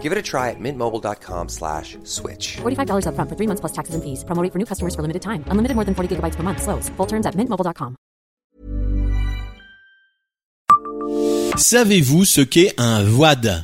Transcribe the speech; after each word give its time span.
Give 0.00 0.12
it 0.12 0.16
a 0.16 0.22
try 0.22 0.48
at 0.48 0.58
mintmobile.com 0.58 1.48
slash 1.50 1.98
switch. 2.04 2.56
$45 2.62 3.04
upfront 3.04 3.28
for 3.28 3.36
three 3.36 3.46
months 3.46 3.60
plus 3.60 3.72
taxes 3.72 3.94
and 3.94 4.02
fees. 4.02 4.24
Promo 4.24 4.42
rate 4.42 4.52
for 4.52 4.58
new 4.58 4.64
customers 4.64 4.94
for 4.94 5.02
limited 5.02 5.20
time. 5.20 5.44
Unlimited 5.48 5.74
more 5.76 5.84
than 5.84 5.94
40 5.94 6.16
gigabytes 6.16 6.36
per 6.36 6.42
month. 6.42 6.62
Slows. 6.62 6.88
Full 6.96 7.06
terms 7.06 7.26
at 7.26 7.34
mintmobile.com. 7.36 7.96
Savez-vous 11.56 12.24
ce 12.24 12.40
qu'est 12.40 12.72
un 12.78 13.02
VOD 13.02 13.62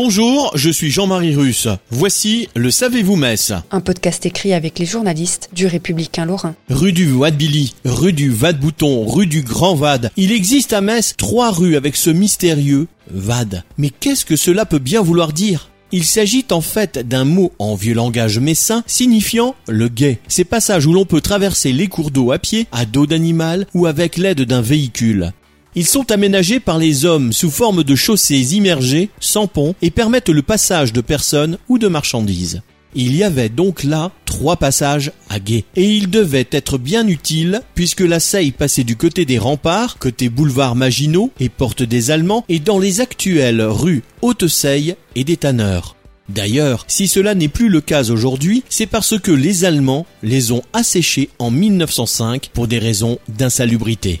Bonjour, 0.00 0.52
je 0.54 0.70
suis 0.70 0.92
Jean-Marie 0.92 1.34
Russe. 1.34 1.66
Voici 1.90 2.48
le 2.54 2.70
Savez-vous 2.70 3.16
Metz 3.16 3.52
Un 3.72 3.80
podcast 3.80 4.24
écrit 4.26 4.52
avec 4.52 4.78
les 4.78 4.86
journalistes 4.86 5.48
du 5.52 5.66
Républicain 5.66 6.24
Lorrain. 6.24 6.54
Rue 6.70 6.92
du 6.92 7.06
Vad 7.06 7.32
Billy, 7.32 7.74
rue 7.84 8.12
du 8.12 8.30
Vad 8.30 8.52
Bouton, 8.52 9.04
rue 9.08 9.26
du 9.26 9.42
Grand 9.42 9.74
Vad. 9.74 10.12
Il 10.16 10.30
existe 10.30 10.72
à 10.72 10.80
Metz 10.80 11.16
trois 11.16 11.50
rues 11.50 11.74
avec 11.74 11.96
ce 11.96 12.10
mystérieux 12.10 12.86
Vad. 13.10 13.64
Mais 13.76 13.90
qu'est-ce 13.90 14.24
que 14.24 14.36
cela 14.36 14.66
peut 14.66 14.78
bien 14.78 15.02
vouloir 15.02 15.32
dire? 15.32 15.68
Il 15.90 16.04
s'agit 16.04 16.46
en 16.52 16.60
fait 16.60 17.00
d'un 17.00 17.24
mot 17.24 17.50
en 17.58 17.74
vieux 17.74 17.94
langage 17.94 18.38
messin 18.38 18.84
signifiant 18.86 19.56
le 19.66 19.88
guet. 19.88 20.20
Ces 20.28 20.44
passages 20.44 20.86
où 20.86 20.92
l'on 20.92 21.06
peut 21.06 21.20
traverser 21.20 21.72
les 21.72 21.88
cours 21.88 22.12
d'eau 22.12 22.30
à 22.30 22.38
pied, 22.38 22.68
à 22.70 22.84
dos 22.84 23.06
d'animal 23.08 23.66
ou 23.74 23.86
avec 23.86 24.16
l'aide 24.16 24.42
d'un 24.42 24.62
véhicule. 24.62 25.32
Ils 25.74 25.86
sont 25.86 26.10
aménagés 26.10 26.60
par 26.60 26.78
les 26.78 27.04
hommes 27.04 27.32
sous 27.32 27.50
forme 27.50 27.84
de 27.84 27.94
chaussées 27.94 28.54
immergées, 28.56 29.10
sans 29.20 29.46
pont, 29.46 29.74
et 29.82 29.90
permettent 29.90 30.28
le 30.28 30.42
passage 30.42 30.92
de 30.92 31.00
personnes 31.00 31.58
ou 31.68 31.78
de 31.78 31.88
marchandises. 31.88 32.62
Il 32.94 33.14
y 33.14 33.22
avait 33.22 33.50
donc 33.50 33.84
là 33.84 34.10
trois 34.24 34.56
passages 34.56 35.12
à 35.28 35.38
guet. 35.40 35.64
Et 35.76 35.84
ils 35.84 36.08
devaient 36.08 36.48
être 36.50 36.78
bien 36.78 37.06
utiles 37.06 37.60
puisque 37.74 38.00
la 38.00 38.18
Seille 38.18 38.52
passait 38.52 38.84
du 38.84 38.96
côté 38.96 39.24
des 39.24 39.38
remparts, 39.38 39.98
côté 39.98 40.28
boulevard 40.28 40.74
Maginot 40.74 41.30
et 41.38 41.48
porte 41.48 41.82
des 41.82 42.10
Allemands, 42.10 42.44
et 42.48 42.60
dans 42.60 42.78
les 42.78 43.00
actuelles 43.00 43.62
rues 43.62 44.02
Haute-Seille 44.22 44.96
et 45.14 45.24
des 45.24 45.36
Tanneurs. 45.36 45.96
D'ailleurs, 46.28 46.84
si 46.88 47.08
cela 47.08 47.34
n'est 47.34 47.48
plus 47.48 47.68
le 47.68 47.80
cas 47.80 48.10
aujourd'hui, 48.10 48.62
c'est 48.68 48.86
parce 48.86 49.18
que 49.18 49.32
les 49.32 49.64
Allemands 49.64 50.06
les 50.22 50.52
ont 50.52 50.62
asséchés 50.72 51.30
en 51.38 51.50
1905 51.50 52.50
pour 52.52 52.68
des 52.68 52.78
raisons 52.78 53.18
d'insalubrité. 53.28 54.20